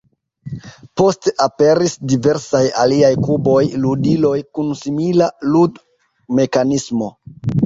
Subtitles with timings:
[1.01, 7.13] Poste aperis diversaj aliaj kuboj, ludiloj kun simila lud-mekanismo.